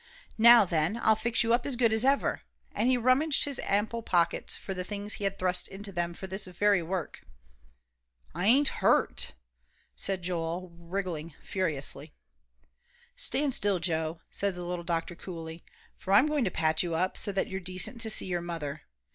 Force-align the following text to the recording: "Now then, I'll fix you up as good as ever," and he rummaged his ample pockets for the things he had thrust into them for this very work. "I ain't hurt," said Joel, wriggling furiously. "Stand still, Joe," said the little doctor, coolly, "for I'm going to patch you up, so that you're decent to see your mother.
"Now 0.39 0.65
then, 0.65 0.99
I'll 1.03 1.15
fix 1.15 1.43
you 1.43 1.53
up 1.53 1.63
as 1.63 1.75
good 1.75 1.93
as 1.93 2.03
ever," 2.03 2.41
and 2.71 2.89
he 2.89 2.97
rummaged 2.97 3.43
his 3.45 3.61
ample 3.63 4.01
pockets 4.01 4.55
for 4.57 4.73
the 4.73 4.83
things 4.83 5.13
he 5.13 5.25
had 5.25 5.37
thrust 5.37 5.67
into 5.67 5.91
them 5.91 6.15
for 6.15 6.25
this 6.25 6.47
very 6.47 6.81
work. 6.81 7.21
"I 8.33 8.47
ain't 8.47 8.69
hurt," 8.81 9.35
said 9.95 10.23
Joel, 10.23 10.71
wriggling 10.75 11.35
furiously. 11.39 12.15
"Stand 13.15 13.53
still, 13.53 13.77
Joe," 13.77 14.21
said 14.31 14.55
the 14.55 14.65
little 14.65 14.83
doctor, 14.83 15.13
coolly, 15.13 15.63
"for 15.95 16.13
I'm 16.13 16.25
going 16.25 16.45
to 16.45 16.49
patch 16.49 16.81
you 16.81 16.95
up, 16.95 17.15
so 17.15 17.31
that 17.33 17.47
you're 17.47 17.59
decent 17.59 18.01
to 18.01 18.09
see 18.09 18.25
your 18.25 18.41
mother. 18.41 18.81